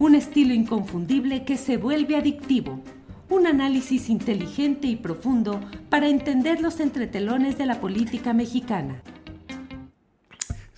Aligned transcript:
Un 0.00 0.14
estilo 0.14 0.54
inconfundible 0.54 1.44
que 1.44 1.56
se 1.56 1.76
vuelve 1.76 2.14
adictivo. 2.14 2.80
Un 3.28 3.48
análisis 3.48 4.08
inteligente 4.08 4.86
y 4.86 4.94
profundo 4.94 5.60
para 5.90 6.08
entender 6.08 6.60
los 6.60 6.78
entretelones 6.78 7.58
de 7.58 7.66
la 7.66 7.80
política 7.80 8.32
mexicana. 8.32 9.02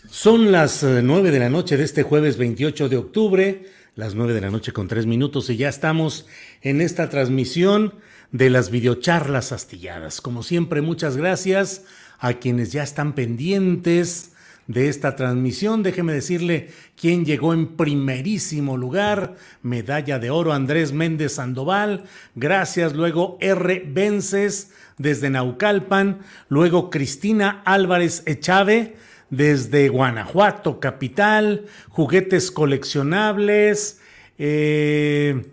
Son 0.08 0.50
las 0.50 0.82
eh, 0.82 1.02
9 1.02 1.30
de 1.30 1.38
la 1.38 1.50
noche 1.50 1.76
de 1.76 1.84
este 1.84 2.02
jueves 2.02 2.38
28 2.38 2.88
de 2.88 2.96
octubre, 2.96 3.66
las 3.94 4.14
9 4.14 4.32
de 4.32 4.40
la 4.40 4.50
noche 4.50 4.72
con 4.72 4.88
3 4.88 5.04
minutos 5.04 5.50
y 5.50 5.56
ya 5.58 5.68
estamos 5.68 6.26
en 6.62 6.80
esta 6.80 7.10
transmisión 7.10 7.94
de 8.32 8.48
las 8.48 8.70
videocharlas 8.70 9.52
astilladas. 9.52 10.22
Como 10.22 10.42
siempre, 10.42 10.80
muchas 10.80 11.18
gracias 11.18 11.84
a 12.18 12.34
quienes 12.34 12.72
ya 12.72 12.82
están 12.82 13.14
pendientes 13.14 14.32
de 14.70 14.88
esta 14.88 15.16
transmisión. 15.16 15.82
Déjeme 15.82 16.12
decirle 16.12 16.68
quién 16.98 17.24
llegó 17.24 17.52
en 17.52 17.76
primerísimo 17.76 18.76
lugar. 18.76 19.34
Medalla 19.62 20.20
de 20.20 20.30
oro 20.30 20.52
Andrés 20.52 20.92
Méndez 20.92 21.34
Sandoval. 21.34 22.04
Gracias. 22.36 22.94
Luego 22.94 23.36
R. 23.40 23.84
Vences 23.88 24.72
desde 24.96 25.28
Naucalpan. 25.28 26.20
Luego 26.48 26.88
Cristina 26.88 27.62
Álvarez 27.64 28.22
Echave 28.26 28.94
desde 29.28 29.88
Guanajuato, 29.88 30.78
capital. 30.78 31.66
Juguetes 31.88 32.52
coleccionables. 32.52 34.00
Eh, 34.38 35.50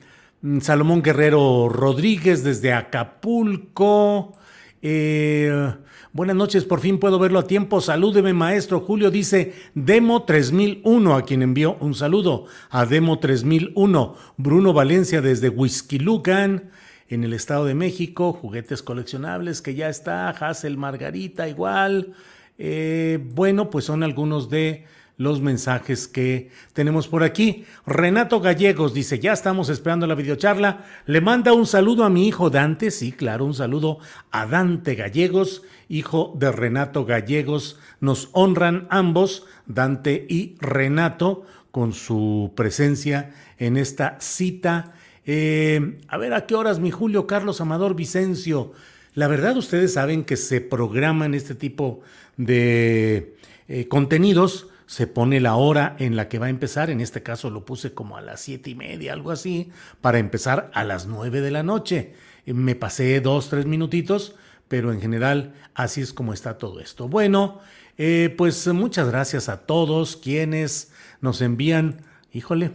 Salomón 0.62 1.02
Guerrero 1.02 1.70
Rodríguez 1.70 2.44
desde 2.44 2.72
Acapulco. 2.72 4.38
Eh, 4.84 5.74
Buenas 6.18 6.36
noches, 6.36 6.66
por 6.66 6.80
fin 6.80 6.98
puedo 6.98 7.20
verlo 7.20 7.38
a 7.38 7.46
tiempo. 7.46 7.80
Salúdeme, 7.80 8.34
maestro. 8.34 8.80
Julio 8.80 9.12
dice 9.12 9.54
Demo 9.76 10.24
3001, 10.24 11.16
a 11.16 11.22
quien 11.22 11.44
envió 11.44 11.78
un 11.80 11.94
saludo 11.94 12.46
a 12.72 12.88
Demo 12.88 13.20
3001. 13.20 14.16
Bruno 14.36 14.74
Valencia 14.74 15.22
desde 15.22 15.50
Huizquilucan, 15.50 16.72
en 17.08 17.24
el 17.24 17.34
Estado 17.34 17.66
de 17.66 17.76
México. 17.76 18.34
Juguetes 18.34 18.82
coleccionables 18.82 19.62
que 19.62 19.76
ya 19.76 19.90
está. 19.90 20.32
Hassel 20.32 20.76
Margarita, 20.76 21.48
igual. 21.48 22.16
Eh, 22.58 23.20
bueno, 23.36 23.70
pues 23.70 23.86
son 23.86 24.02
algunos 24.02 24.50
de 24.50 24.86
los 25.18 25.42
mensajes 25.42 26.08
que 26.08 26.52
tenemos 26.74 27.08
por 27.08 27.24
aquí. 27.24 27.66
Renato 27.86 28.40
Gallegos 28.40 28.94
dice, 28.94 29.20
ya 29.20 29.34
estamos 29.34 29.70
esperando 29.70 30.06
la 30.06 30.16
videocharla. 30.16 30.86
Le 31.08 31.22
manda 31.22 31.54
un 31.54 31.66
saludo 31.66 32.04
a 32.04 32.10
mi 32.10 32.28
hijo 32.28 32.50
Dante, 32.50 32.92
sí, 32.92 33.12
claro, 33.12 33.46
un 33.46 33.56
saludo 33.56 33.98
a 34.32 34.46
Dante 34.46 34.96
Gallegos, 34.96 35.64
hijo 35.90 36.34
de 36.38 36.52
Renato 36.52 37.04
Gallegos. 37.04 37.80
Nos 38.00 38.30
honran 38.34 38.88
ambos, 38.92 39.46
Dante 39.66 40.26
y 40.30 40.56
Renato, 40.60 41.46
con 41.72 41.94
su 41.94 42.54
presencia 42.56 43.34
en 43.58 43.78
esta 43.78 44.18
cita. 44.20 44.94
Eh, 45.26 46.00
a 46.08 46.18
ver, 46.18 46.34
¿a 46.34 46.46
qué 46.46 46.56
horas 46.56 46.80
mi 46.80 46.92
Julio 46.92 47.26
Carlos 47.26 47.60
Amador 47.60 47.96
Vicencio? 47.96 48.72
La 49.16 49.28
verdad, 49.28 49.58
ustedes 49.58 49.94
saben 49.94 50.24
que 50.24 50.38
se 50.38 50.62
programan 50.62 51.34
este 51.34 51.56
tipo 51.56 52.02
de 52.38 53.36
eh, 53.68 53.88
contenidos 53.88 54.68
se 54.88 55.06
pone 55.06 55.42
la 55.42 55.56
hora 55.56 55.96
en 56.00 56.16
la 56.16 56.30
que 56.30 56.40
va 56.40 56.48
a 56.48 56.50
empezar, 56.50 56.90
en 56.90 57.02
este 57.02 57.22
caso 57.22 57.50
lo 57.50 57.66
puse 57.66 57.94
como 57.94 58.18
a 58.18 58.22
las 58.22 58.40
siete 58.40 58.70
y 58.70 58.76
media, 58.76 59.14
algo 59.14 59.32
así, 59.32 59.70
para 60.02 60.18
empezar 60.18 60.72
a 60.74 60.86
las 60.86 61.06
nueve 61.06 61.42
de 61.42 61.52
la 61.52 61.62
noche. 61.62 62.14
Me 62.46 62.74
pasé 62.74 63.20
dos, 63.20 63.50
tres 63.50 63.66
minutitos, 63.66 64.36
pero 64.70 64.94
en 64.94 65.02
general 65.02 65.54
así 65.76 66.02
es 66.02 66.14
como 66.14 66.34
está 66.34 66.58
todo 66.58 66.80
esto. 66.80 67.10
Bueno, 67.10 67.60
eh, 67.98 68.34
pues 68.38 68.66
muchas 68.68 69.10
gracias 69.10 69.50
a 69.50 69.66
todos 69.66 70.16
quienes 70.16 70.94
nos 71.20 71.42
envían, 71.42 72.02
híjole, 72.32 72.72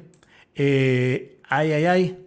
eh, 0.55 1.39
ay, 1.49 1.73
ay, 1.73 1.85
ay, 1.87 2.27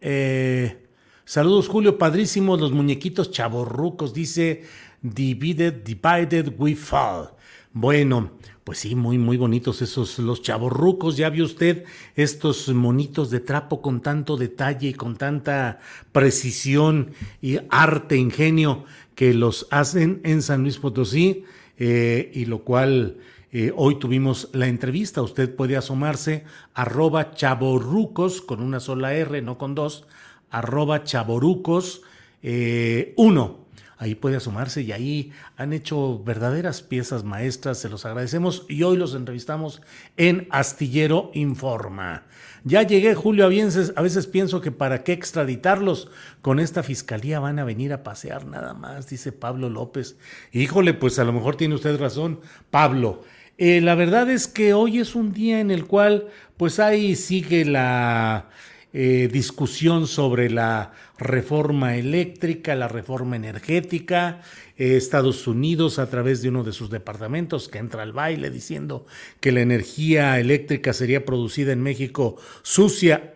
eh, 0.00 0.88
saludos 1.24 1.68
Julio, 1.68 1.98
padrísimos 1.98 2.60
los 2.60 2.72
muñequitos 2.72 3.30
chavorrucos, 3.30 4.12
dice, 4.12 4.64
divided, 5.02 5.84
divided 5.84 6.52
we 6.58 6.74
fall. 6.74 7.30
Bueno, 7.72 8.32
pues 8.64 8.78
sí, 8.78 8.96
muy, 8.96 9.16
muy 9.16 9.36
bonitos 9.36 9.80
esos, 9.80 10.18
los 10.18 10.42
chavorrucos. 10.42 11.16
Ya 11.16 11.30
vio 11.30 11.44
usted 11.44 11.84
estos 12.16 12.68
monitos 12.68 13.30
de 13.30 13.38
trapo 13.38 13.80
con 13.80 14.00
tanto 14.00 14.36
detalle 14.36 14.88
y 14.88 14.94
con 14.94 15.16
tanta 15.16 15.78
precisión 16.10 17.12
y 17.40 17.58
arte, 17.70 18.16
ingenio 18.16 18.84
que 19.14 19.34
los 19.34 19.68
hacen 19.70 20.20
en 20.24 20.42
San 20.42 20.62
Luis 20.62 20.78
Potosí, 20.78 21.44
eh, 21.78 22.32
y 22.34 22.46
lo 22.46 22.64
cual 22.64 23.18
eh, 23.52 23.72
hoy 23.76 24.00
tuvimos 24.00 24.48
la 24.52 24.66
entrevista. 24.66 25.22
Usted 25.22 25.54
puede 25.54 25.76
asomarse 25.76 26.44
arroba 26.74 27.34
chaborrucos 27.34 28.42
con 28.42 28.62
una 28.62 28.80
sola 28.80 29.14
R, 29.14 29.42
no 29.42 29.58
con 29.58 29.76
dos, 29.76 30.06
arroba 30.50 31.04
chaborrucos 31.04 32.02
eh, 32.42 33.14
uno 33.16 33.66
ahí 34.00 34.14
puede 34.14 34.36
asomarse 34.36 34.80
y 34.80 34.92
ahí 34.92 35.30
han 35.58 35.74
hecho 35.74 36.24
verdaderas 36.24 36.80
piezas 36.80 37.22
maestras, 37.22 37.78
se 37.78 37.90
los 37.90 38.06
agradecemos 38.06 38.64
y 38.66 38.82
hoy 38.82 38.96
los 38.96 39.14
entrevistamos 39.14 39.82
en 40.16 40.48
Astillero 40.50 41.30
Informa. 41.34 42.24
Ya 42.64 42.82
llegué, 42.82 43.14
Julio, 43.14 43.44
a 43.44 43.48
veces, 43.48 43.92
a 43.96 44.02
veces 44.02 44.26
pienso 44.26 44.62
que 44.62 44.72
para 44.72 45.04
qué 45.04 45.12
extraditarlos, 45.12 46.08
con 46.40 46.60
esta 46.60 46.82
fiscalía 46.82 47.40
van 47.40 47.58
a 47.58 47.64
venir 47.64 47.92
a 47.92 48.02
pasear 48.02 48.46
nada 48.46 48.72
más, 48.72 49.06
dice 49.10 49.32
Pablo 49.32 49.68
López. 49.68 50.16
Híjole, 50.50 50.94
pues 50.94 51.18
a 51.18 51.24
lo 51.24 51.34
mejor 51.34 51.56
tiene 51.56 51.74
usted 51.74 52.00
razón, 52.00 52.40
Pablo. 52.70 53.22
Eh, 53.58 53.82
la 53.82 53.94
verdad 53.94 54.30
es 54.30 54.48
que 54.48 54.72
hoy 54.72 54.98
es 54.98 55.14
un 55.14 55.34
día 55.34 55.60
en 55.60 55.70
el 55.70 55.84
cual, 55.84 56.28
pues 56.56 56.80
ahí 56.80 57.16
sigue 57.16 57.66
la 57.66 58.48
eh, 58.92 59.28
discusión 59.32 60.08
sobre 60.08 60.50
la 60.50 60.92
reforma 61.16 61.96
eléctrica, 61.96 62.74
la 62.74 62.88
reforma 62.88 63.36
energética. 63.36 64.40
Eh, 64.76 64.96
Estados 64.96 65.46
Unidos, 65.46 66.00
a 66.00 66.10
través 66.10 66.42
de 66.42 66.48
uno 66.48 66.64
de 66.64 66.72
sus 66.72 66.90
departamentos, 66.90 67.68
que 67.68 67.78
entra 67.78 68.02
al 68.02 68.12
baile 68.12 68.50
diciendo 68.50 69.06
que 69.38 69.52
la 69.52 69.60
energía 69.60 70.40
eléctrica 70.40 70.92
sería 70.92 71.24
producida 71.24 71.72
en 71.72 71.82
México 71.82 72.36
sucia 72.62 73.34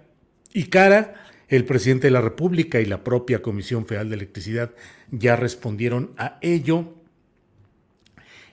y 0.53 0.65
cara. 0.65 1.15
El 1.49 1.65
presidente 1.67 2.09
de 2.09 2.13
la 2.13 2.21
República 2.21 2.81
y 2.81 2.87
la 2.87 3.05
propia 3.05 3.41
Comisión 3.41 3.87
Federal 3.87 4.09
de 4.09 4.17
Electricidad 4.17 4.73
ya 5.13 5.37
respondieron 5.37 6.11
a 6.17 6.39
ello. 6.41 6.95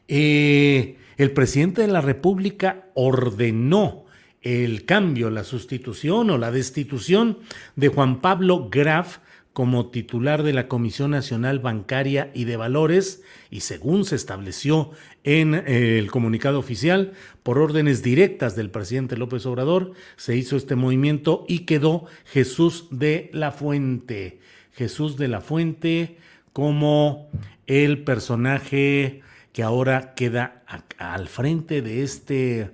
Eh, 0.07 0.97
el 1.17 1.31
presidente 1.31 1.81
de 1.81 1.87
la 1.87 2.01
República 2.01 2.89
ordenó 2.93 4.05
el 4.41 4.85
cambio, 4.85 5.29
la 5.29 5.43
sustitución 5.43 6.29
o 6.29 6.37
la 6.37 6.51
destitución 6.51 7.39
de 7.75 7.89
Juan 7.89 8.21
Pablo 8.21 8.69
Graf 8.69 9.19
como 9.53 9.89
titular 9.89 10.43
de 10.43 10.53
la 10.53 10.67
Comisión 10.67 11.11
Nacional 11.11 11.59
Bancaria 11.59 12.31
y 12.33 12.45
de 12.45 12.55
Valores 12.55 13.21
y 13.49 13.61
según 13.61 14.05
se 14.05 14.15
estableció 14.15 14.91
en 15.23 15.55
eh, 15.55 15.99
el 15.99 16.09
comunicado 16.09 16.57
oficial, 16.57 17.13
por 17.43 17.59
órdenes 17.59 18.01
directas 18.01 18.55
del 18.55 18.69
presidente 18.69 19.17
López 19.17 19.45
Obrador, 19.45 19.91
se 20.15 20.37
hizo 20.37 20.55
este 20.55 20.75
movimiento 20.75 21.45
y 21.47 21.59
quedó 21.59 22.05
Jesús 22.25 22.87
de 22.91 23.29
la 23.33 23.51
Fuente. 23.51 24.39
Jesús 24.71 25.17
de 25.17 25.27
la 25.27 25.41
Fuente 25.41 26.17
como 26.53 27.29
el 27.67 28.03
personaje 28.03 29.21
que 29.51 29.63
ahora 29.63 30.13
queda 30.15 30.63
al 30.97 31.27
frente 31.27 31.81
de 31.81 32.03
este 32.03 32.71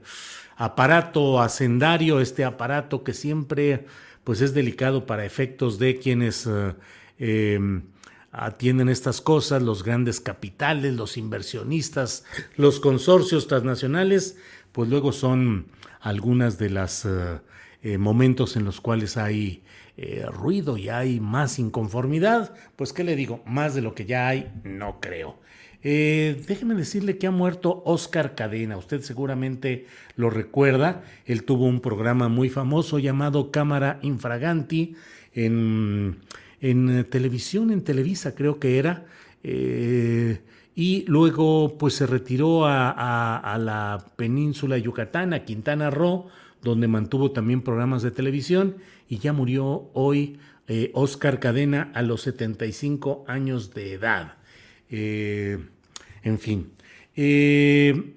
aparato 0.57 1.39
hacendario, 1.39 2.19
este 2.19 2.43
aparato 2.43 3.03
que 3.03 3.13
siempre 3.13 3.85
pues 4.23 4.41
es 4.41 4.53
delicado 4.53 5.05
para 5.05 5.23
efectos 5.23 5.79
de 5.79 5.99
quienes 5.99 6.47
eh, 6.47 6.73
em, 7.19 7.83
atienden 8.31 8.89
estas 8.89 9.21
cosas, 9.21 9.61
los 9.61 9.83
grandes 9.83 10.19
capitales, 10.19 10.95
los 10.95 11.15
inversionistas, 11.15 12.25
los 12.57 12.81
consorcios 12.81 13.47
transnacionales, 13.47 14.37
pues 14.73 14.89
luego 14.89 15.13
son 15.13 15.67
algunas 16.01 16.57
de 16.57 16.69
las 16.71 17.05
eh, 17.05 17.39
eh, 17.83 17.97
momentos 17.97 18.57
en 18.57 18.65
los 18.65 18.81
cuales 18.81 19.15
hay 19.15 19.63
ruido 20.31 20.77
y 20.77 20.89
hay 20.89 21.19
más 21.19 21.57
inconformidad, 21.57 22.53
pues 22.75 22.93
qué 22.93 23.03
le 23.03 23.15
digo, 23.15 23.41
más 23.47 23.73
de 23.73 23.81
lo 23.81 23.95
que 23.95 24.05
ya 24.05 24.27
hay, 24.27 24.51
no 24.63 24.99
creo. 24.99 25.39
Eh, 25.83 26.43
déjeme 26.47 26.75
decirle 26.75 27.17
que 27.17 27.27
ha 27.27 27.31
muerto 27.31 27.83
Oscar 27.85 28.35
Cadena. 28.35 28.77
Usted 28.77 29.01
seguramente 29.01 29.85
lo 30.15 30.29
recuerda. 30.29 31.03
Él 31.25 31.43
tuvo 31.43 31.65
un 31.65 31.81
programa 31.81 32.29
muy 32.29 32.49
famoso 32.49 32.99
llamado 32.99 33.51
Cámara 33.51 33.99
Infraganti 34.01 34.95
en, 35.33 36.17
en 36.61 37.05
televisión, 37.09 37.71
en 37.71 37.83
Televisa 37.83 38.35
creo 38.35 38.59
que 38.59 38.79
era. 38.79 39.05
Eh, 39.43 40.41
y 40.75 41.05
luego 41.07 41.77
pues 41.79 41.95
se 41.95 42.05
retiró 42.05 42.65
a, 42.67 43.57
la 43.59 44.05
península 44.15 44.77
Yucatán, 44.77 45.33
a 45.33 45.43
Quintana 45.43 45.89
Roo, 45.89 46.27
donde 46.61 46.87
mantuvo 46.87 47.31
también 47.31 47.61
programas 47.61 48.03
de 48.03 48.11
televisión 48.11 48.77
y 49.09 49.17
ya 49.17 49.33
murió 49.33 49.89
hoy 49.93 50.39
eh, 50.67 50.91
Oscar 50.93 51.39
Cadena 51.39 51.91
a 51.95 52.03
los 52.03 52.21
75 52.21 53.25
años 53.27 53.73
de 53.73 53.93
edad. 53.93 54.36
Eh, 54.89 55.57
en 56.23 56.39
fin. 56.39 56.71
Eh, 57.15 58.13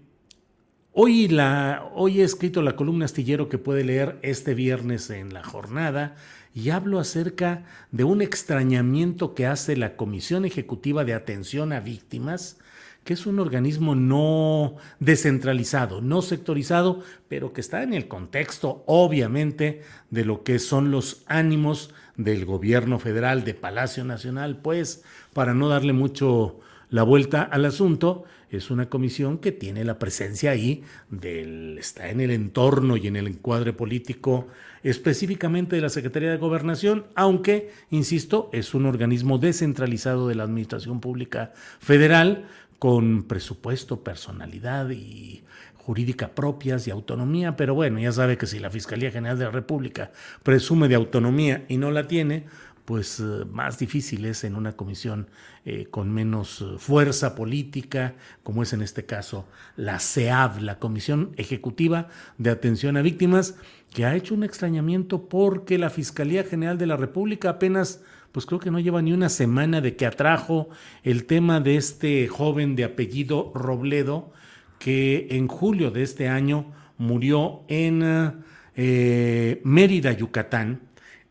hoy, 0.93 1.29
la, 1.29 1.89
hoy 1.95 2.21
he 2.21 2.25
escrito 2.25 2.63
la 2.63 2.77
columna 2.77 3.05
astillero 3.05 3.49
que 3.49 3.59
puede 3.59 3.85
leer 3.85 4.19
este 4.23 4.55
viernes 4.55 5.11
en 5.11 5.33
la 5.33 5.43
jornada 5.43 6.17
y 6.55 6.71
hablo 6.71 6.99
acerca 6.99 7.65
de 7.93 8.05
un 8.05 8.23
extrañamiento 8.23 9.35
que 9.35 9.47
hace 9.47 9.77
la 9.77 9.97
Comisión 9.97 10.45
Ejecutiva 10.45 11.05
de 11.05 11.15
Atención 11.15 11.73
a 11.73 11.81
Víctimas, 11.81 12.59
que 13.05 13.15
es 13.15 13.27
un 13.27 13.39
organismo 13.39 13.95
no 13.95 14.77
descentralizado, 14.99 16.01
no 16.01 16.23
sectorizado, 16.23 17.01
pero 17.29 17.53
que 17.53 17.61
está 17.61 17.83
en 17.83 17.95
el 17.95 18.09
contexto, 18.09 18.85
obviamente, 18.87 19.83
de 20.11 20.25
lo 20.25 20.43
que 20.43 20.59
son 20.59 20.91
los 20.91 21.23
ánimos 21.27 21.93
del 22.17 22.45
gobierno 22.45 22.99
federal, 22.99 23.45
de 23.45 23.55
Palacio 23.55 24.05
Nacional, 24.05 24.59
pues, 24.59 25.03
para 25.33 25.55
no 25.55 25.69
darle 25.69 25.93
mucho 25.93 26.61
la 26.91 27.03
vuelta 27.03 27.43
al 27.43 27.65
asunto, 27.65 28.25
es 28.51 28.71
una 28.71 28.89
comisión 28.89 29.39
que 29.39 29.53
tiene 29.53 29.85
la 29.85 29.99
presencia 29.99 30.51
ahí, 30.51 30.83
del, 31.09 31.79
está 31.79 32.11
en 32.11 32.21
el 32.21 32.33
entorno 32.33 32.97
y 32.97 33.07
en 33.07 33.17
el 33.17 33.29
encuadre 33.29 33.73
político 33.73 34.49
específicamente 34.83 35.77
de 35.77 35.83
la 35.83 35.89
Secretaría 35.89 36.31
de 36.31 36.37
Gobernación, 36.37 37.07
aunque, 37.15 37.71
insisto, 37.91 38.51
es 38.53 38.75
un 38.75 38.87
organismo 38.87 39.39
descentralizado 39.39 40.27
de 40.27 40.35
la 40.35 40.45
Administración 40.45 41.01
Pública 41.01 41.53
Federal 41.79 42.47
con 42.81 43.25
presupuesto, 43.25 44.03
personalidad 44.03 44.91
y 44.91 45.45
jurídica 45.77 46.35
propias 46.35 46.89
y 46.89 46.91
autonomía, 46.91 47.55
pero 47.55 47.75
bueno, 47.75 48.01
ya 48.01 48.11
sabe 48.11 48.39
que 48.39 48.47
si 48.47 48.59
la 48.59 48.71
Fiscalía 48.71 49.11
General 49.13 49.39
de 49.39 49.45
la 49.45 49.51
República 49.51 50.13
presume 50.43 50.89
de 50.89 50.95
autonomía 50.95 51.65
y 51.69 51.77
no 51.77 51.91
la 51.91 52.09
tiene, 52.09 52.47
pues 52.87 53.21
eh, 53.21 53.45
más 53.53 53.79
difícil 53.79 54.25
es 54.25 54.45
en 54.45 54.57
una 54.57 54.73
comisión 54.73 55.29
eh, 55.65 55.89
con 55.91 56.11
menos 56.11 56.63
eh, 56.63 56.79
fuerza 56.79 57.35
política, 57.35 58.15
como 58.43 58.63
es 58.63 58.73
en 58.73 58.83
este 58.83 59.05
caso 59.05 59.47
la 59.77 60.01
CEAV, 60.01 60.63
la 60.63 60.79
Comisión 60.79 61.33
Ejecutiva 61.37 62.09
de 62.39 62.51
Atención 62.51 62.97
a 62.97 63.03
Víctimas, 63.03 63.57
que 63.93 64.07
ha 64.07 64.17
hecho 64.17 64.35
un 64.35 64.43
extrañamiento 64.43 65.29
porque 65.29 65.77
la 65.79 65.91
Fiscalía 65.91 66.45
General 66.45 66.79
de 66.79 66.87
la 66.87 66.97
República 66.97 67.51
apenas, 67.51 68.01
pues 68.33 68.47
creo 68.47 68.61
que 68.61 68.71
no 68.71 68.79
lleva 68.79 69.03
ni 69.03 69.13
una 69.13 69.29
semana 69.29 69.81
de 69.81 69.97
que 69.97 70.07
atrajo 70.07 70.69
el 71.03 71.25
tema 71.27 71.61
de 71.61 71.77
este 71.77 72.29
joven 72.29 72.77
de 72.77 72.85
apellido 72.85 73.53
Robledo, 73.55 74.33
que 74.79 75.29
en 75.31 75.49
julio 75.49 75.91
de 75.91 76.03
este 76.03 76.29
año 76.29 76.73
murió 76.97 77.63
en 77.69 78.45
Mérida, 78.75 80.13
Yucatán, 80.13 80.81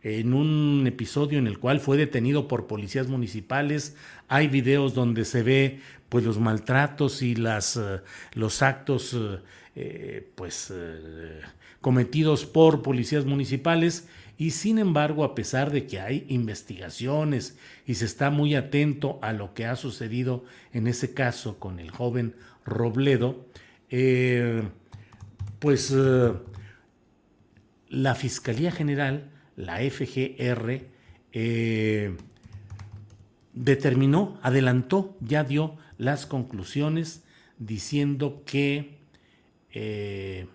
en 0.02 0.34
un 0.34 0.86
episodio 0.88 1.40
en 1.40 1.48
el 1.48 1.60
cual 1.60 1.80
fue 1.80 1.98
detenido 1.98 2.48
por 2.48 2.68
policías 2.68 3.08
municipales. 3.08 3.96
Hay 4.28 4.48
videos 4.48 4.94
donde 4.94 5.26
se 5.26 5.44
ve 5.44 5.82
pues 6.08 6.24
los 6.24 6.40
maltratos 6.40 7.22
y 7.22 7.36
las, 7.36 7.78
eh, 7.78 8.02
los 8.34 8.62
actos 8.62 9.14
eh, 9.14 9.40
eh, 9.76 10.30
pues 10.36 10.74
cometidos 11.82 12.46
por 12.46 12.82
policías 12.82 13.26
municipales 13.26 14.08
y 14.40 14.52
sin 14.52 14.80
embargo 14.80 15.24
a 15.24 15.36
pesar 15.36 15.70
de 15.70 15.86
que 15.86 16.00
hay 16.00 16.26
investigaciones 16.30 17.60
y 17.86 17.94
se 17.96 18.06
está 18.06 18.32
muy 18.32 18.56
atento 18.56 19.20
a 19.22 19.34
lo 19.34 19.54
que 19.54 19.68
ha 19.68 19.76
sucedido 19.76 20.44
en 20.74 20.88
ese 20.88 21.14
caso 21.14 21.60
con 21.60 21.80
el 21.80 21.92
joven 21.92 22.34
Robledo, 22.66 23.46
pues 25.60 25.94
la 27.90 28.16
Fiscalía 28.16 28.72
General 28.72 29.30
la 29.60 29.78
FGR 29.80 30.86
eh, 31.34 32.16
determinó, 33.54 34.40
adelantó, 34.42 35.18
ya 35.20 35.44
dio 35.44 35.76
las 35.98 36.26
conclusiones 36.26 37.26
diciendo 37.58 38.44
que 38.46 39.00
eh, 39.72 40.48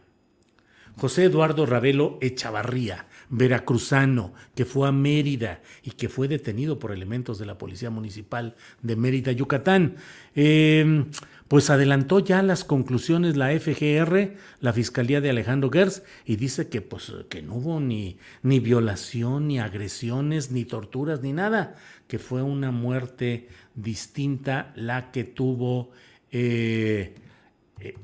José 0.96 1.24
Eduardo 1.24 1.66
Ravelo 1.66 2.18
Echavarría, 2.22 3.06
veracruzano, 3.30 4.32
que 4.54 4.64
fue 4.64 4.88
a 4.88 4.92
Mérida 4.92 5.60
y 5.82 5.92
que 5.92 6.08
fue 6.08 6.28
detenido 6.28 6.78
por 6.78 6.92
elementos 6.92 7.38
de 7.38 7.46
la 7.46 7.58
Policía 7.58 7.90
Municipal 7.90 8.54
de 8.82 8.96
Mérida, 8.96 9.32
Yucatán, 9.32 9.96
eh, 10.34 11.04
pues 11.48 11.70
adelantó 11.70 12.20
ya 12.20 12.42
las 12.42 12.64
conclusiones 12.64 13.36
la 13.36 13.50
FGR, 13.50 14.34
la 14.60 14.72
Fiscalía 14.72 15.20
de 15.20 15.30
Alejandro 15.30 15.70
Gers, 15.70 16.02
y 16.24 16.36
dice 16.36 16.68
que, 16.68 16.80
pues, 16.80 17.12
que 17.28 17.42
no 17.42 17.54
hubo 17.54 17.80
ni, 17.80 18.18
ni 18.42 18.60
violación, 18.60 19.48
ni 19.48 19.58
agresiones, 19.58 20.50
ni 20.50 20.64
torturas, 20.64 21.22
ni 21.22 21.32
nada, 21.32 21.76
que 22.08 22.18
fue 22.18 22.42
una 22.42 22.70
muerte 22.70 23.48
distinta 23.74 24.72
la 24.74 25.10
que 25.10 25.24
tuvo 25.24 25.90
eh, 26.32 27.14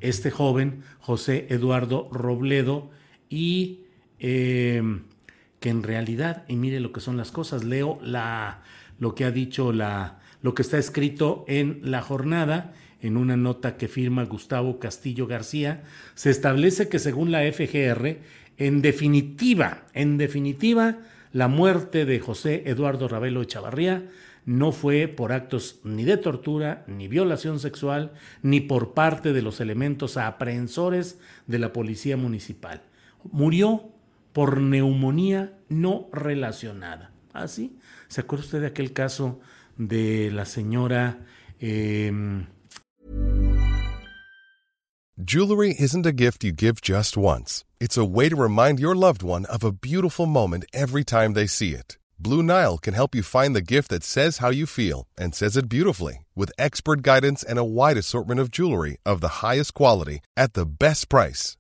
este 0.00 0.30
joven, 0.30 0.82
José 1.00 1.46
Eduardo 1.48 2.08
Robledo, 2.12 2.90
y 3.28 3.80
eh, 4.18 4.82
que 5.60 5.68
en 5.68 5.82
realidad, 5.82 6.44
y 6.48 6.56
mire 6.56 6.80
lo 6.80 6.92
que 6.92 7.00
son 7.00 7.16
las 7.16 7.30
cosas, 7.30 7.64
leo 7.64 7.98
la, 8.02 8.62
lo 8.98 9.14
que 9.14 9.24
ha 9.24 9.30
dicho 9.30 9.72
la, 9.72 10.18
lo 10.42 10.54
que 10.54 10.62
está 10.62 10.78
escrito 10.78 11.44
en 11.46 11.80
la 11.82 12.00
jornada, 12.00 12.72
en 13.02 13.16
una 13.16 13.36
nota 13.36 13.76
que 13.76 13.88
firma 13.88 14.24
Gustavo 14.24 14.78
Castillo 14.78 15.26
García, 15.26 15.84
se 16.14 16.30
establece 16.30 16.88
que 16.88 16.98
según 16.98 17.30
la 17.30 17.40
FGR, 17.40 18.18
en 18.56 18.82
definitiva, 18.82 19.84
en 19.94 20.18
definitiva, 20.18 20.98
la 21.32 21.48
muerte 21.48 22.04
de 22.04 22.20
José 22.20 22.64
Eduardo 22.66 23.08
Ravelo 23.08 23.42
Echavarría 23.42 24.08
no 24.44 24.72
fue 24.72 25.08
por 25.08 25.32
actos 25.32 25.80
ni 25.84 26.04
de 26.04 26.16
tortura, 26.16 26.84
ni 26.86 27.08
violación 27.08 27.60
sexual, 27.60 28.12
ni 28.42 28.60
por 28.60 28.94
parte 28.94 29.32
de 29.32 29.42
los 29.42 29.60
elementos 29.60 30.16
aprehensores 30.16 31.18
de 31.46 31.58
la 31.58 31.72
policía 31.72 32.16
municipal. 32.16 32.82
Murió 33.30 33.92
por 34.40 34.58
neumonía 34.58 35.52
no 35.68 36.08
relacionada. 36.14 37.12
¿Así? 37.34 37.76
¿Ah, 37.76 37.82
¿Se 38.08 38.22
acuerda 38.22 38.46
usted 38.46 38.60
de 38.62 38.68
aquel 38.68 38.94
caso 38.94 39.38
de 39.76 40.30
la 40.30 40.46
señora... 40.46 41.18
Eh, 41.60 42.10
Jewelry 45.22 45.74
isn't 45.78 46.06
a 46.06 46.12
gift 46.12 46.42
you 46.42 46.52
give 46.52 46.80
just 46.80 47.18
once. 47.18 47.66
It's 47.78 47.98
a 47.98 48.04
way 48.06 48.30
to 48.30 48.34
remind 48.34 48.80
your 48.80 48.94
loved 48.94 49.22
one 49.22 49.44
of 49.44 49.62
a 49.62 49.72
beautiful 49.72 50.24
moment 50.24 50.64
every 50.72 51.04
time 51.04 51.34
they 51.34 51.46
see 51.46 51.74
it. 51.74 51.98
Blue 52.18 52.42
Nile 52.42 52.78
can 52.78 52.94
help 52.94 53.14
you 53.14 53.22
find 53.22 53.54
the 53.54 53.60
gift 53.60 53.90
that 53.90 54.02
says 54.02 54.38
how 54.38 54.48
you 54.48 54.64
feel 54.64 55.06
and 55.18 55.34
says 55.34 55.54
it 55.54 55.68
beautifully 55.68 56.24
with 56.34 56.50
expert 56.56 57.02
guidance 57.02 57.42
and 57.42 57.58
a 57.58 57.64
wide 57.64 57.98
assortment 57.98 58.40
of 58.40 58.50
jewelry 58.50 58.96
of 59.04 59.20
the 59.20 59.42
highest 59.44 59.74
quality 59.74 60.20
at 60.34 60.54
the 60.54 60.64
best 60.64 61.10
price. 61.10 61.58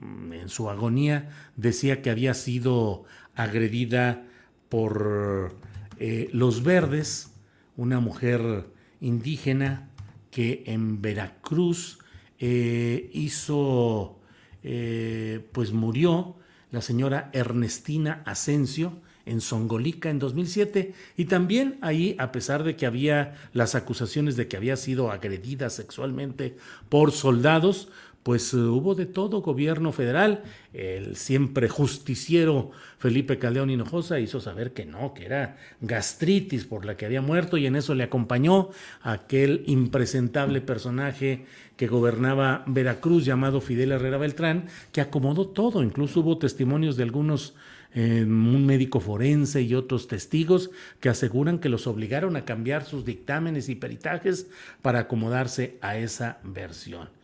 en 0.00 0.48
su 0.48 0.70
agonía 0.70 1.30
decía 1.56 2.02
que 2.02 2.10
había 2.10 2.34
sido 2.34 3.04
agredida 3.34 4.24
por 4.68 5.56
eh, 5.98 6.30
los 6.32 6.62
verdes, 6.62 7.34
una 7.76 8.00
mujer 8.00 8.66
indígena 9.00 9.90
que 10.30 10.62
en 10.66 11.02
Veracruz 11.02 11.98
eh, 12.38 13.10
hizo, 13.12 14.20
eh, 14.62 15.46
pues 15.52 15.72
murió 15.72 16.36
la 16.70 16.80
señora 16.80 17.30
Ernestina 17.32 18.22
Asensio 18.24 19.00
en 19.26 19.40
Songolica 19.40 20.08
en 20.08 20.18
2007 20.18 20.94
y 21.16 21.26
también 21.26 21.78
ahí 21.82 22.16
a 22.18 22.32
pesar 22.32 22.64
de 22.64 22.76
que 22.76 22.86
había 22.86 23.34
las 23.52 23.74
acusaciones 23.74 24.36
de 24.36 24.48
que 24.48 24.56
había 24.56 24.76
sido 24.76 25.10
agredida 25.10 25.70
sexualmente 25.70 26.56
por 26.88 27.12
soldados 27.12 27.88
pues 28.22 28.52
eh, 28.52 28.56
hubo 28.58 28.94
de 28.94 29.06
todo 29.06 29.40
gobierno 29.40 29.92
federal. 29.92 30.42
El 30.72 31.16
siempre 31.16 31.68
justiciero 31.68 32.70
Felipe 32.98 33.38
Caldeón 33.38 33.70
Hinojosa 33.70 34.20
hizo 34.20 34.40
saber 34.40 34.72
que 34.72 34.84
no, 34.84 35.14
que 35.14 35.24
era 35.24 35.56
gastritis 35.80 36.64
por 36.64 36.84
la 36.84 36.96
que 36.96 37.06
había 37.06 37.22
muerto 37.22 37.56
y 37.56 37.66
en 37.66 37.76
eso 37.76 37.94
le 37.94 38.04
acompañó 38.04 38.70
aquel 39.02 39.64
impresentable 39.66 40.60
personaje 40.60 41.46
que 41.76 41.86
gobernaba 41.86 42.62
Veracruz 42.66 43.24
llamado 43.24 43.60
Fidel 43.60 43.92
Herrera 43.92 44.18
Beltrán, 44.18 44.66
que 44.92 45.00
acomodó 45.00 45.48
todo, 45.48 45.82
incluso 45.82 46.20
hubo 46.20 46.36
testimonios 46.36 46.96
de 46.96 47.04
algunos 47.04 47.54
eh, 47.92 48.22
un 48.22 48.66
médico 48.66 49.00
forense 49.00 49.62
y 49.62 49.74
otros 49.74 50.06
testigos 50.06 50.70
que 51.00 51.08
aseguran 51.08 51.58
que 51.58 51.68
los 51.68 51.88
obligaron 51.88 52.36
a 52.36 52.44
cambiar 52.44 52.84
sus 52.84 53.04
dictámenes 53.04 53.68
y 53.68 53.74
peritajes 53.74 54.46
para 54.80 55.00
acomodarse 55.00 55.78
a 55.80 55.96
esa 55.96 56.38
versión. 56.44 57.19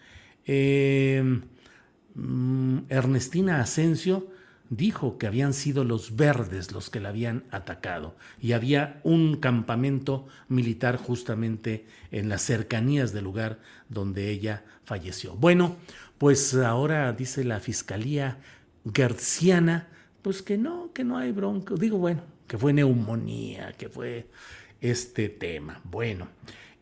Eh, 0.47 1.41
mm, 2.15 2.79
Ernestina 2.89 3.61
Asensio 3.61 4.29
dijo 4.71 5.19
que 5.19 5.27
habían 5.27 5.53
sido 5.53 5.85
los 5.85 6.17
verdes 6.17 6.73
los 6.73 6.91
que 6.91 7.01
la 7.01 7.11
habían 7.11 7.45
atacado 7.51 8.17
y 8.41 8.53
había 8.53 9.01
un 9.05 9.37
campamento 9.37 10.27
militar 10.49 10.97
justamente 10.97 11.87
en 12.11 12.29
las 12.29 12.43
cercanías 12.43 13.13
del 13.13 13.25
lugar 13.25 13.61
donde 13.89 14.31
ella 14.31 14.65
falleció. 14.85 15.35
Bueno, 15.35 15.77
pues 16.19 16.55
ahora 16.55 17.13
dice 17.13 17.45
la 17.45 17.61
Fiscalía 17.61 18.39
Gerciana, 18.93 19.89
pues 20.23 20.43
que 20.43 20.59
no, 20.59 20.93
que 20.93 21.05
no 21.05 21.19
hay 21.19 21.33
bronco. 21.33 21.77
Digo, 21.77 21.99
bueno, 21.99 22.23
que 22.47 22.59
fue 22.59 22.73
neumonía, 22.73 23.73
que 23.73 23.89
fue 23.89 24.27
este 24.81 25.29
tema. 25.29 25.81
Bueno, 25.85 26.29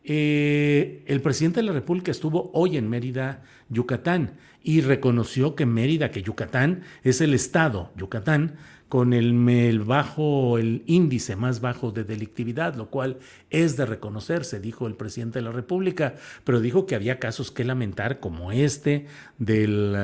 eh, 0.07 1.03
el 1.07 1.21
presidente 1.21 1.61
de 1.61 1.67
la 1.67 1.73
República 1.73 2.11
estuvo 2.11 2.51
hoy 2.53 2.77
en 2.77 2.89
Mérida, 2.89 3.43
Yucatán, 3.69 4.33
y 4.63 4.81
reconoció 4.81 5.55
que 5.55 5.65
Mérida, 5.65 6.11
que 6.11 6.23
Yucatán, 6.23 6.83
es 7.03 7.21
el 7.21 7.33
estado, 7.33 7.91
Yucatán, 7.95 8.55
con 8.89 9.13
el, 9.13 9.79
bajo, 9.79 10.57
el 10.57 10.83
índice 10.85 11.35
más 11.35 11.59
bajo 11.59 11.91
de 11.91 12.03
delictividad, 12.03 12.75
lo 12.75 12.89
cual 12.89 13.17
es 13.49 13.77
de 13.77 13.85
reconocerse, 13.85 14.59
dijo 14.59 14.87
el 14.87 14.95
presidente 14.95 15.39
de 15.39 15.45
la 15.45 15.51
República, 15.51 16.15
pero 16.43 16.61
dijo 16.61 16.85
que 16.85 16.95
había 16.95 17.19
casos 17.19 17.51
que 17.51 17.63
lamentar, 17.63 18.19
como 18.19 18.51
este 18.51 19.07
del 19.37 19.95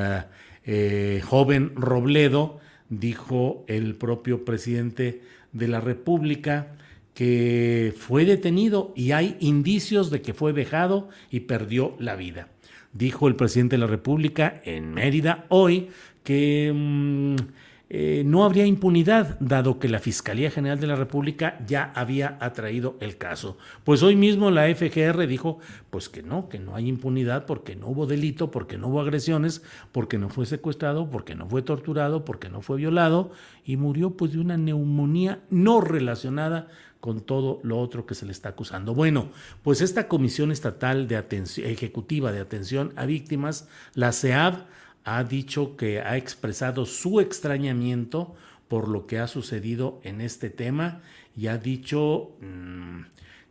eh, 0.65 1.21
joven 1.23 1.73
Robledo, 1.75 2.59
dijo 2.89 3.63
el 3.67 3.95
propio 3.95 4.45
presidente 4.45 5.21
de 5.53 5.67
la 5.67 5.79
República, 5.79 6.75
que 7.21 7.93
fue 7.95 8.25
detenido 8.25 8.93
y 8.95 9.11
hay 9.11 9.37
indicios 9.41 10.09
de 10.09 10.23
que 10.23 10.33
fue 10.33 10.53
vejado 10.53 11.09
y 11.29 11.41
perdió 11.41 11.95
la 11.99 12.15
vida. 12.15 12.47
Dijo 12.93 13.27
el 13.27 13.35
presidente 13.35 13.75
de 13.75 13.81
la 13.81 13.85
República 13.85 14.59
en 14.65 14.91
Mérida 14.91 15.45
hoy 15.49 15.89
que 16.23 16.73
mm, 16.73 17.35
eh, 17.91 18.23
no 18.25 18.43
habría 18.43 18.65
impunidad, 18.65 19.37
dado 19.39 19.77
que 19.77 19.87
la 19.87 19.99
Fiscalía 19.99 20.49
General 20.49 20.79
de 20.79 20.87
la 20.87 20.95
República 20.95 21.59
ya 21.67 21.91
había 21.93 22.37
atraído 22.39 22.97
el 23.01 23.17
caso. 23.17 23.55
Pues 23.83 24.01
hoy 24.01 24.15
mismo 24.15 24.49
la 24.49 24.73
FGR 24.73 25.27
dijo, 25.27 25.59
pues 25.91 26.09
que 26.09 26.23
no, 26.23 26.49
que 26.49 26.57
no 26.57 26.73
hay 26.73 26.87
impunidad 26.87 27.45
porque 27.45 27.75
no 27.75 27.89
hubo 27.89 28.07
delito, 28.07 28.49
porque 28.49 28.79
no 28.79 28.87
hubo 28.87 28.99
agresiones, 28.99 29.61
porque 29.91 30.17
no 30.17 30.29
fue 30.29 30.47
secuestrado, 30.47 31.11
porque 31.11 31.35
no 31.35 31.47
fue 31.47 31.61
torturado, 31.61 32.25
porque 32.25 32.49
no 32.49 32.61
fue 32.61 32.77
violado 32.77 33.29
y 33.63 33.77
murió 33.77 34.17
pues 34.17 34.31
de 34.31 34.39
una 34.39 34.57
neumonía 34.57 35.43
no 35.51 35.81
relacionada 35.81 36.69
con 37.01 37.19
todo 37.19 37.59
lo 37.63 37.79
otro 37.79 38.05
que 38.05 38.15
se 38.15 38.25
le 38.25 38.31
está 38.31 38.49
acusando. 38.49 38.93
Bueno, 38.93 39.31
pues 39.63 39.81
esta 39.81 40.07
Comisión 40.07 40.51
Estatal 40.51 41.07
de 41.09 41.17
Atención, 41.17 41.67
Ejecutiva 41.67 42.31
de 42.31 42.39
Atención 42.39 42.93
a 42.95 43.05
Víctimas, 43.05 43.67
la 43.93 44.13
CEAV, 44.13 44.65
ha 45.03 45.23
dicho 45.23 45.75
que 45.75 45.99
ha 45.99 46.15
expresado 46.15 46.85
su 46.85 47.19
extrañamiento 47.19 48.35
por 48.67 48.87
lo 48.87 49.07
que 49.07 49.19
ha 49.19 49.27
sucedido 49.27 49.99
en 50.03 50.21
este 50.21 50.49
tema 50.49 51.01
y 51.35 51.47
ha 51.47 51.57
dicho 51.57 52.31
mm, 52.39 53.01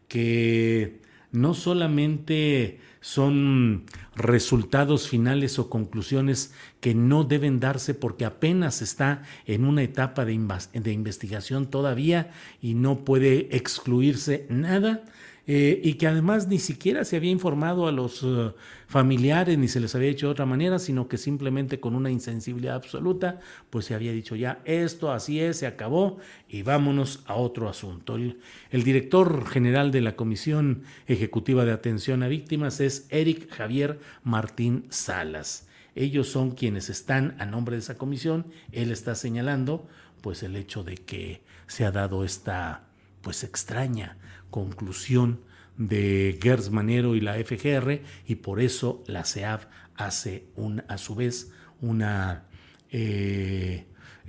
que 0.09 1.01
no 1.33 1.53
solamente 1.55 2.81
son 3.01 3.85
resultados 4.15 5.09
finales 5.09 5.59
o 5.59 5.71
conclusiones 5.71 6.53
que 6.81 6.95
no 6.95 7.25
deben 7.25 7.59
darse 7.59 7.95
porque 7.95 8.25
apenas 8.25 8.83
está 8.83 9.23
en 9.47 9.65
una 9.65 9.83
etapa 9.83 10.25
de, 10.25 10.33
investigación 10.33 11.67
todavía 11.71 12.31
y 12.61 12.75
no 12.75 13.05
puede 13.05 13.57
excluirse 13.57 14.47
nada, 14.51 15.03
eh, 15.47 15.81
y 15.83 15.95
que 15.95 16.07
además 16.07 16.49
ni 16.49 16.59
siquiera 16.59 17.05
se 17.05 17.17
había 17.17 17.31
informado 17.31 17.89
a 17.89 17.93
los 17.93 18.23
eh, 18.23 18.53
familiares 18.87 19.59
ni 19.59 19.69
se 19.69 19.81
les 19.81 19.95
había 19.95 20.11
hecho 20.11 20.27
de 20.27 20.33
otra 20.33 20.47
manera, 20.47 20.79
sino 20.79 21.09
que 21.09 21.19
simplemente 21.19 21.81
con 21.81 21.95
una 21.95 22.11
insensibilidad 22.11 22.77
absoluta, 22.77 23.41
pues 23.71 23.87
se 23.87 23.95
había 23.95 24.13
dicho 24.13 24.37
ya 24.37 24.61
esto, 24.65 25.13
así 25.13 25.41
es, 25.41 25.59
se 25.59 25.67
acabó 25.67 26.19
y 26.49 26.63
vámonos 26.63 27.23
a 27.27 27.35
otro 27.35 27.69
asunto. 27.69 28.17
El, 28.17 28.41
el 28.71 28.83
director 28.83 29.47
general 29.49 29.91
de 29.91 30.01
la 30.03 30.17
Comisión 30.17 30.83
Ejecutiva 31.07 31.65
de 31.65 31.73
Atención 31.73 32.23
a 32.23 32.29
Víctimas 32.29 32.81
es 32.81 33.07
Eric 33.11 33.51
Javier 33.51 33.99
Martín 34.23 34.87
Salas. 34.91 35.67
Ellos 35.95 36.29
son 36.29 36.53
quienes 36.53 36.89
están 36.89 37.35
a 37.39 37.47
nombre 37.47 37.77
de 37.77 37.81
esa 37.81 37.99
comisión. 37.99 38.47
Él 38.73 38.91
está 38.91 39.15
señalando 39.15 39.89
pues 40.21 40.43
el 40.43 40.57
hecho 40.57 40.85
de 40.85 40.95
que 40.95 41.43
se 41.67 41.85
ha 41.85 41.91
dado 41.91 42.25
esta 42.25 42.90
pues 43.23 43.45
extraña 43.45 44.19
conclusión 44.51 45.41
de 45.77 46.39
Gers 46.43 46.71
Manero 46.71 47.15
y 47.17 47.21
la 47.21 47.35
FGR 47.35 48.03
y 48.27 48.35
por 48.37 48.61
eso 48.61 49.03
la 49.07 49.25
CEAF 49.25 49.67
hace 49.97 50.45
un, 50.57 50.83
a 50.89 50.99
su 50.99 51.15
vez 51.15 51.53
una, 51.81 52.45
eh, 52.91 53.87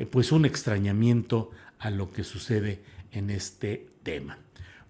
pues 0.10 0.32
un 0.32 0.46
extrañamiento 0.46 1.52
a 1.80 1.90
lo 1.90 2.12
que 2.12 2.24
sucede 2.24 2.82
en 3.12 3.30
este 3.30 3.88
tema. 4.04 4.38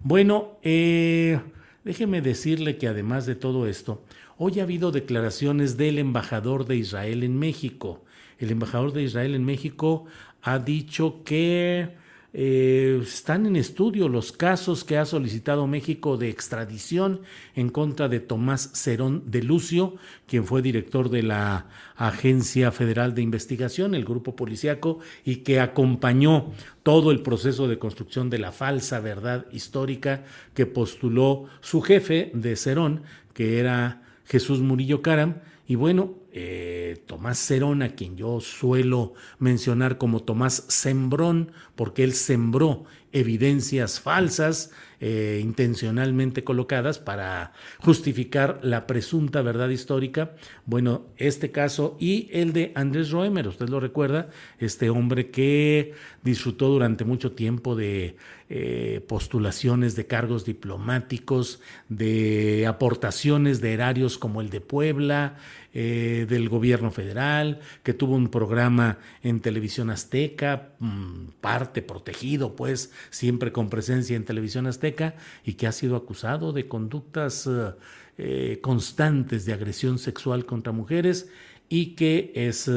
Bueno, 0.00 0.58
eh, 0.62 1.40
déjeme 1.84 2.22
decirle 2.22 2.76
que 2.76 2.88
además 2.88 3.26
de 3.26 3.34
todo 3.34 3.66
esto, 3.66 4.04
hoy 4.36 4.60
ha 4.60 4.64
habido 4.64 4.92
declaraciones 4.92 5.76
del 5.76 5.98
embajador 5.98 6.66
de 6.66 6.76
Israel 6.76 7.22
en 7.24 7.38
México. 7.38 8.04
El 8.38 8.50
embajador 8.50 8.92
de 8.92 9.02
Israel 9.02 9.34
en 9.34 9.44
México 9.44 10.06
ha 10.42 10.58
dicho 10.58 11.22
que 11.24 11.96
eh, 12.34 12.98
están 13.02 13.44
en 13.44 13.56
estudio 13.56 14.08
los 14.08 14.32
casos 14.32 14.84
que 14.84 14.96
ha 14.96 15.04
solicitado 15.04 15.66
México 15.66 16.16
de 16.16 16.30
extradición 16.30 17.20
en 17.54 17.68
contra 17.68 18.08
de 18.08 18.20
Tomás 18.20 18.70
Cerón 18.72 19.30
de 19.30 19.42
Lucio, 19.42 19.96
quien 20.26 20.46
fue 20.46 20.62
director 20.62 21.10
de 21.10 21.22
la 21.22 21.66
Agencia 21.94 22.72
Federal 22.72 23.14
de 23.14 23.20
Investigación, 23.20 23.94
el 23.94 24.06
grupo 24.06 24.34
policíaco, 24.34 25.00
y 25.24 25.36
que 25.36 25.60
acompañó 25.60 26.52
todo 26.82 27.10
el 27.10 27.20
proceso 27.20 27.68
de 27.68 27.78
construcción 27.78 28.30
de 28.30 28.38
la 28.38 28.52
falsa 28.52 29.00
verdad 29.00 29.46
histórica 29.52 30.24
que 30.54 30.64
postuló 30.64 31.44
su 31.60 31.82
jefe 31.82 32.30
de 32.32 32.56
Cerón, 32.56 33.02
que 33.34 33.58
era 33.58 34.02
Jesús 34.24 34.60
Murillo 34.60 35.02
Caram, 35.02 35.40
y 35.66 35.74
bueno, 35.74 36.21
eh, 36.32 37.02
Tomás 37.06 37.38
Cerón, 37.38 37.82
a 37.82 37.90
quien 37.90 38.16
yo 38.16 38.40
suelo 38.40 39.14
mencionar 39.38 39.98
como 39.98 40.20
Tomás 40.20 40.64
Sembrón, 40.68 41.52
porque 41.76 42.04
él 42.04 42.14
sembró 42.14 42.84
evidencias 43.12 44.00
falsas 44.00 44.70
eh, 45.04 45.40
intencionalmente 45.42 46.44
colocadas 46.44 47.00
para 47.00 47.52
justificar 47.80 48.60
la 48.62 48.86
presunta 48.86 49.42
verdad 49.42 49.68
histórica. 49.68 50.36
Bueno, 50.64 51.06
este 51.16 51.50
caso 51.50 51.96
y 51.98 52.28
el 52.32 52.52
de 52.52 52.70
Andrés 52.76 53.10
Roemer, 53.10 53.48
usted 53.48 53.68
lo 53.68 53.80
recuerda, 53.80 54.30
este 54.60 54.90
hombre 54.90 55.30
que 55.30 55.94
disfrutó 56.22 56.68
durante 56.68 57.04
mucho 57.04 57.32
tiempo 57.32 57.74
de 57.74 58.14
eh, 58.48 59.04
postulaciones 59.08 59.96
de 59.96 60.06
cargos 60.06 60.44
diplomáticos, 60.44 61.60
de 61.88 62.66
aportaciones 62.68 63.60
de 63.60 63.72
erarios 63.72 64.18
como 64.18 64.40
el 64.40 64.50
de 64.50 64.60
Puebla, 64.60 65.36
eh, 65.74 66.26
del 66.28 66.50
gobierno 66.50 66.90
federal, 66.90 67.60
que 67.82 67.94
tuvo 67.94 68.14
un 68.14 68.28
programa 68.28 68.98
en 69.22 69.40
televisión 69.40 69.88
azteca, 69.88 70.74
mm, 70.80 71.28
parte 71.40 71.80
protegido, 71.80 72.54
pues, 72.54 72.92
siempre 73.10 73.52
con 73.52 73.68
presencia 73.68 74.16
en 74.16 74.24
televisión 74.24 74.66
azteca, 74.66 75.14
y 75.44 75.54
que 75.54 75.66
ha 75.66 75.72
sido 75.72 75.96
acusado 75.96 76.52
de 76.52 76.68
conductas 76.68 77.46
eh, 77.46 77.72
eh, 78.18 78.58
constantes 78.60 79.46
de 79.46 79.52
agresión 79.52 79.98
sexual 79.98 80.44
contra 80.44 80.72
mujeres 80.72 81.30
y 81.68 81.94
que 81.94 82.32
es, 82.34 82.70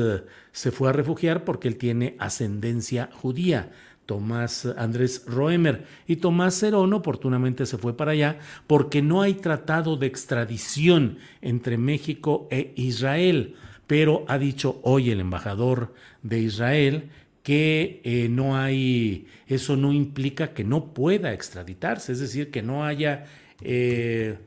se 0.54 0.72
fue 0.72 0.88
a 0.88 0.94
refugiar 0.94 1.44
porque 1.44 1.68
él 1.68 1.78
tiene 1.78 2.16
ascendencia 2.18 3.10
judía. 3.12 3.72
Tomás 4.06 4.66
Andrés 4.78 5.24
Roemer. 5.26 5.86
Y 6.08 6.18
Tomás 6.18 6.60
Cerón 6.60 6.94
oportunamente 6.94 7.66
se 7.66 7.78
fue 7.78 7.98
para 7.98 8.12
allá 8.12 8.40
porque 8.68 9.02
no 9.02 9.22
hay 9.22 9.36
tratado 9.36 9.98
de 9.98 10.08
extradición 10.08 11.18
entre 11.42 11.78
México 11.78 12.48
e 12.52 12.74
Israel. 12.76 13.56
Pero 13.88 14.26
ha 14.28 14.38
dicho 14.38 14.80
hoy 14.84 15.12
el 15.12 15.20
embajador 15.20 15.94
de 16.24 16.40
Israel 16.40 17.10
que 17.46 18.02
eh, 18.04 18.28
no 18.28 18.58
hay, 18.58 19.28
eso 19.46 19.76
no 19.78 19.94
implica 19.94 20.56
que 20.56 20.64
no 20.64 20.96
pueda 20.96 21.32
extraditarse, 21.32 22.12
es 22.12 22.20
decir, 22.20 22.50
que 22.50 22.64
no 22.64 22.84
haya 22.84 23.26
eh, 23.62 24.40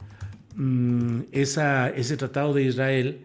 mm, 0.56 1.20
esa, 1.30 1.90
ese 1.90 2.16
tratado 2.16 2.52
de 2.54 2.64
Israel, 2.64 3.20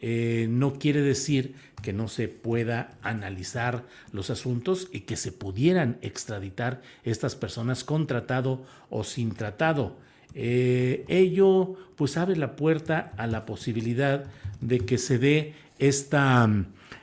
eh, 0.00 0.48
no 0.50 0.72
quiere 0.72 1.02
decir 1.02 1.54
que 1.82 1.92
no 1.92 2.08
se 2.08 2.26
pueda 2.26 2.98
analizar 3.00 3.84
los 4.10 4.28
asuntos 4.28 4.88
y 4.90 5.02
que 5.02 5.16
se 5.16 5.30
pudieran 5.30 5.98
extraditar 6.02 6.82
estas 7.04 7.36
personas 7.36 7.84
con 7.84 8.08
tratado 8.08 8.66
o 8.90 9.04
sin 9.04 9.34
tratado. 9.34 9.98
Ello 10.34 11.76
pues 11.94 12.16
abre 12.16 12.34
la 12.34 12.56
puerta 12.56 13.12
a 13.16 13.28
la 13.28 13.46
posibilidad 13.46 14.24
de 14.60 14.80
que 14.80 14.98
se 14.98 15.18
dé 15.18 15.54
esta, 15.78 16.48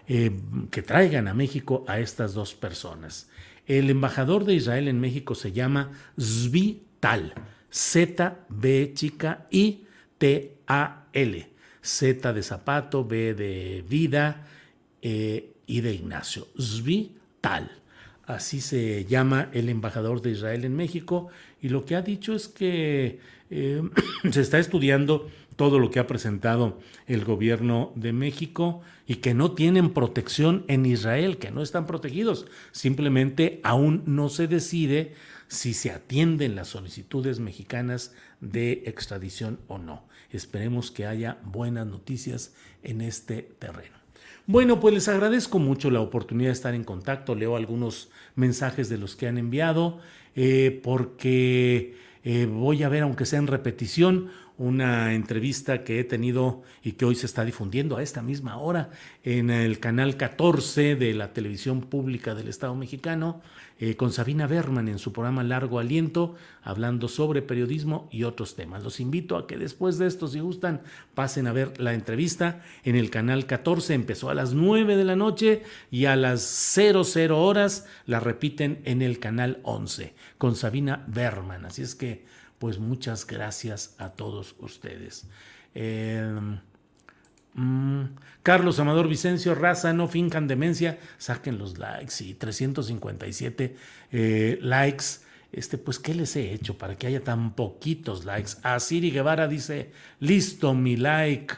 eh, 0.10 0.32
que 0.72 0.82
traigan 0.82 1.30
a 1.30 1.34
México 1.34 1.86
a 1.88 2.00
estas 2.00 2.34
dos 2.34 2.54
personas. 2.54 3.30
El 3.66 3.90
embajador 3.90 4.44
de 4.44 4.56
Israel 4.56 4.90
en 4.90 5.00
México 5.00 5.36
se 5.36 5.54
llama 5.54 5.92
Zvi 6.20 6.84
Tal, 7.00 7.34
Z, 7.72 8.40
B 8.50 8.92
chica, 8.94 9.48
I, 9.52 9.86
T, 10.18 10.58
A, 10.68 11.06
L. 11.14 11.48
Z 11.82 12.34
de 12.34 12.44
zapato, 12.44 13.06
B 13.06 13.34
de 13.34 13.86
vida, 13.88 14.46
y 15.70 15.82
de 15.82 15.94
Ignacio. 15.94 16.48
Zvi 16.60 17.16
Tal. 17.40 17.72
Así 18.26 18.62
se 18.62 19.06
llama 19.06 19.50
el 19.54 19.70
embajador 19.70 20.22
de 20.22 20.32
Israel 20.32 20.66
en 20.66 20.76
México 20.76 21.30
y 21.62 21.70
lo 21.70 21.86
que 21.86 21.96
ha 21.96 22.02
dicho 22.02 22.36
es 22.36 22.48
que 22.48 23.20
eh, 23.50 23.82
se 24.32 24.42
está 24.42 24.60
estudiando 24.60 25.30
todo 25.60 25.78
lo 25.78 25.92
que 25.92 26.00
ha 26.00 26.08
presentado 26.08 26.80
el 27.06 27.26
gobierno 27.26 27.92
de 27.98 28.14
México 28.14 28.80
y 29.06 29.16
que 29.16 29.34
no 29.34 29.52
tienen 29.52 29.90
protección 29.90 30.64
en 30.70 30.86
Israel, 30.86 31.38
que 31.38 31.52
no 31.52 31.62
están 31.62 31.86
protegidos. 31.86 32.46
Simplemente 32.72 33.60
aún 33.62 34.04
no 34.06 34.30
se 34.30 34.48
decide 34.48 35.16
si 35.50 35.74
se 35.74 35.92
atienden 35.92 36.56
las 36.56 36.70
solicitudes 36.70 37.42
mexicanas 37.42 38.16
de 38.40 38.84
extradición 38.86 39.60
o 39.68 39.80
no. 39.80 40.06
Esperemos 40.32 40.92
que 40.92 41.06
haya 41.06 41.40
buenas 41.44 41.86
noticias 41.86 42.54
en 42.82 43.02
este 43.02 43.42
terreno. 43.42 43.98
Bueno, 44.48 44.80
pues 44.80 44.94
les 44.94 45.10
agradezco 45.10 45.60
mucho 45.60 45.92
la 45.92 46.00
oportunidad 46.00 46.52
de 46.52 46.54
estar 46.54 46.74
en 46.74 46.86
contacto. 46.86 47.36
Leo 47.36 47.58
algunos 47.58 48.12
mensajes 48.36 48.88
de 48.88 48.98
los 48.98 49.18
que 49.18 49.28
han 49.28 49.38
enviado, 49.38 50.00
eh, 50.38 50.80
porque 50.82 51.98
eh, 52.24 52.46
voy 52.46 52.84
a 52.84 52.90
ver, 52.90 53.04
aunque 53.04 53.26
sea 53.26 53.40
en 53.40 53.48
repetición, 53.48 54.30
una 54.60 55.14
entrevista 55.14 55.86
que 55.86 56.02
he 56.02 56.04
tenido 56.04 56.64
y 56.84 56.92
que 56.92 57.06
hoy 57.06 57.16
se 57.16 57.26
está 57.26 57.46
difundiendo 57.46 57.96
a 57.96 58.04
esta 58.04 58.22
misma 58.22 58.58
hora 58.58 58.90
en 59.24 59.50
el 59.50 59.80
canal 59.80 60.18
14 60.18 60.98
de 60.98 61.14
la 61.14 61.32
televisión 61.32 61.80
pública 61.82 62.36
del 62.36 62.50
Estado 62.50 62.76
mexicano, 62.76 63.42
eh, 63.80 63.96
con 63.96 64.12
Sabina 64.12 64.48
Berman 64.48 64.90
en 64.90 65.00
su 65.00 65.14
programa 65.14 65.44
Largo 65.44 65.80
Aliento, 65.80 66.36
hablando 66.62 67.08
sobre 67.08 67.42
periodismo 67.42 68.10
y 68.12 68.24
otros 68.24 68.58
temas. 68.58 68.84
Los 68.84 69.00
invito 69.00 69.38
a 69.38 69.48
que 69.48 69.58
después 69.58 69.98
de 69.98 70.08
esto, 70.08 70.28
si 70.28 70.42
gustan, 70.42 70.82
pasen 71.16 71.48
a 71.48 71.54
ver 71.54 71.80
la 71.80 71.94
entrevista 71.94 72.62
en 72.84 72.98
el 72.98 73.10
canal 73.10 73.46
14. 73.46 73.94
Empezó 73.94 74.30
a 74.30 74.34
las 74.34 74.54
9 74.54 74.98
de 74.98 75.06
la 75.06 75.16
noche 75.16 75.64
y 75.90 76.04
a 76.04 76.18
las 76.18 76.42
00 76.42 77.42
horas 77.42 77.88
la 78.06 78.20
repiten 78.20 78.82
en 78.84 79.02
el 79.02 79.20
canal 79.20 79.62
11 79.64 80.14
con 80.38 80.58
Sabina 80.58 81.06
Berman. 81.08 81.64
Así 81.64 81.82
es 81.82 81.96
que 81.96 82.26
pues 82.60 82.78
muchas 82.78 83.26
gracias 83.26 83.96
a 83.98 84.10
todos 84.10 84.56
ustedes. 84.60 85.26
Mm, 87.60 88.16
Carlos 88.44 88.80
Amador 88.80 89.08
Vicencio 89.08 89.56
Raza, 89.56 89.92
no 89.92 90.08
fincan 90.08 90.48
demencia, 90.48 91.00
saquen 91.18 91.58
los 91.58 91.78
likes 91.78 92.24
y 92.24 92.34
357 92.34 93.76
eh, 94.12 94.60
likes. 94.62 95.06
Este, 95.52 95.78
pues, 95.80 95.98
¿qué 95.98 96.14
les 96.14 96.36
he 96.36 96.54
hecho 96.54 96.78
para 96.78 96.96
que 96.96 97.08
haya 97.08 97.24
tan 97.24 97.56
poquitos 97.56 98.24
likes? 98.24 98.52
A 98.62 98.80
Siri 98.80 99.12
Guevara 99.12 99.48
dice, 99.48 99.92
listo 100.20 100.74
mi 100.74 100.96
like. 100.96 101.56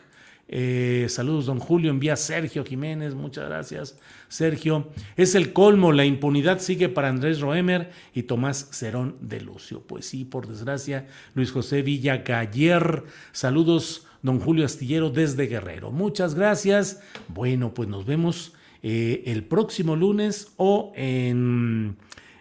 Eh, 0.53 1.05
saludos, 1.07 1.45
don 1.45 1.59
Julio. 1.59 1.89
Envía 1.89 2.17
Sergio 2.17 2.65
Jiménez. 2.65 3.15
Muchas 3.15 3.47
gracias, 3.47 3.97
Sergio. 4.27 4.89
Es 5.15 5.33
el 5.33 5.53
colmo. 5.53 5.93
La 5.93 6.03
impunidad 6.03 6.59
sigue 6.59 6.89
para 6.89 7.07
Andrés 7.07 7.39
Roemer 7.39 7.89
y 8.13 8.23
Tomás 8.23 8.67
Cerón 8.71 9.15
de 9.21 9.39
Lucio. 9.39 9.81
Pues 9.81 10.05
sí, 10.05 10.25
por 10.25 10.47
desgracia, 10.47 11.07
Luis 11.35 11.51
José 11.51 11.81
Villa 11.81 12.17
Galler. 12.17 13.03
Saludos, 13.31 14.05
don 14.21 14.41
Julio 14.41 14.65
Astillero 14.65 15.09
desde 15.09 15.47
Guerrero. 15.47 15.91
Muchas 15.91 16.35
gracias. 16.35 17.01
Bueno, 17.29 17.73
pues 17.73 17.87
nos 17.87 18.05
vemos 18.05 18.53
eh, 18.83 19.23
el 19.27 19.45
próximo 19.45 19.95
lunes 19.95 20.51
o 20.57 20.91
en 20.95 21.95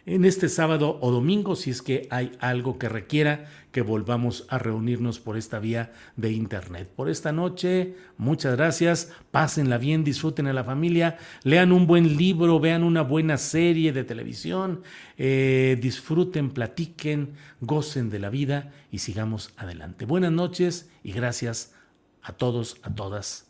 en 0.06 0.24
este 0.24 0.48
sábado 0.48 0.98
o 1.00 1.10
domingo 1.10 1.56
si 1.56 1.70
es 1.70 1.82
que 1.82 2.08
hay 2.10 2.32
algo 2.40 2.78
que 2.78 2.88
requiera 2.88 3.48
que 3.72 3.82
volvamos 3.82 4.46
a 4.48 4.58
reunirnos 4.58 5.20
por 5.20 5.36
esta 5.36 5.58
vía 5.58 5.92
de 6.16 6.32
internet. 6.32 6.88
Por 6.94 7.08
esta 7.08 7.32
noche, 7.32 7.94
muchas 8.16 8.56
gracias, 8.56 9.12
pásenla 9.30 9.78
bien, 9.78 10.02
disfruten 10.02 10.46
a 10.46 10.52
la 10.52 10.64
familia, 10.64 11.18
lean 11.44 11.72
un 11.72 11.86
buen 11.86 12.16
libro, 12.16 12.58
vean 12.60 12.82
una 12.82 13.02
buena 13.02 13.36
serie 13.36 13.92
de 13.92 14.04
televisión, 14.04 14.82
eh, 15.18 15.78
disfruten, 15.80 16.50
platiquen, 16.50 17.34
gocen 17.60 18.10
de 18.10 18.18
la 18.18 18.30
vida 18.30 18.72
y 18.90 18.98
sigamos 18.98 19.52
adelante. 19.56 20.04
Buenas 20.04 20.32
noches 20.32 20.88
y 21.04 21.12
gracias 21.12 21.74
a 22.22 22.32
todos, 22.32 22.78
a 22.82 22.94
todas 22.94 23.49